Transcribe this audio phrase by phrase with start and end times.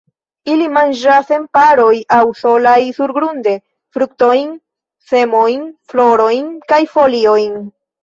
[0.51, 3.55] Ili manĝas en paroj aŭ solaj surgrunde,
[3.99, 4.53] fruktojn,
[5.15, 7.59] semojn, florojn kaj foliojn.